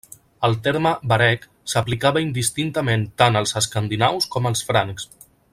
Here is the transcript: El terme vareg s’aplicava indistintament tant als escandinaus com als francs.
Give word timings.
El 0.47 0.53
terme 0.67 0.93
vareg 1.11 1.45
s’aplicava 1.73 2.25
indistintament 2.27 3.07
tant 3.23 3.41
als 3.43 3.55
escandinaus 3.65 4.31
com 4.37 4.53
als 4.53 4.69
francs. 4.73 5.11